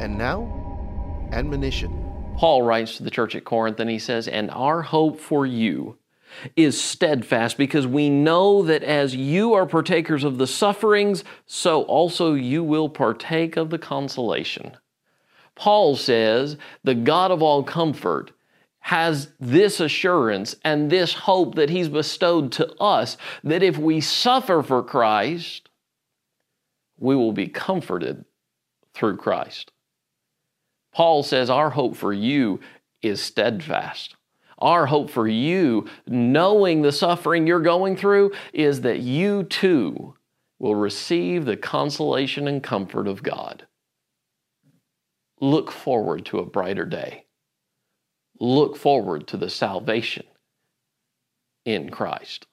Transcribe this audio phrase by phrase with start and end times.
[0.00, 2.12] And now, admonition.
[2.36, 5.98] Paul writes to the church at Corinth and he says, And our hope for you
[6.56, 12.34] is steadfast because we know that as you are partakers of the sufferings, so also
[12.34, 14.76] you will partake of the consolation.
[15.54, 18.32] Paul says, The God of all comfort
[18.80, 24.62] has this assurance and this hope that He's bestowed to us that if we suffer
[24.62, 25.68] for Christ,
[26.98, 28.24] we will be comforted
[28.94, 29.70] through Christ.
[30.92, 32.60] Paul says, Our hope for you
[33.02, 34.16] is steadfast.
[34.58, 40.14] Our hope for you, knowing the suffering you're going through, is that you too
[40.58, 43.66] will receive the consolation and comfort of God.
[45.40, 47.24] Look forward to a brighter day.
[48.38, 50.26] Look forward to the salvation
[51.64, 52.46] in Christ.